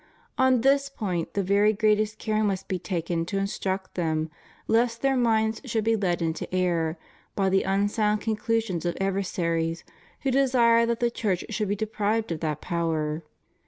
On 0.35 0.61
this 0.61 0.89
point 0.89 1.35
the 1.35 1.43
very 1.43 1.73
greatest 1.73 2.17
care 2.17 2.43
must 2.43 2.67
be 2.67 2.79
taken 2.79 3.23
to 3.27 3.37
instruct 3.37 3.93
them, 3.93 4.31
lest 4.67 5.03
their 5.03 5.15
minds 5.15 5.61
should 5.65 5.83
be 5.83 5.95
led 5.95 6.23
into 6.23 6.51
error 6.51 6.97
by 7.35 7.49
the 7.49 7.61
unsound 7.61 8.19
conclusions 8.21 8.83
of 8.83 8.97
adversaries 8.99 9.83
who 10.21 10.31
desire 10.31 10.87
that 10.87 11.01
the 11.01 11.11
Church 11.11 11.45
should 11.49 11.67
be 11.67 11.75
deprived 11.75 12.31
of 12.31 12.39
that 12.39 12.61
power. 12.61 13.21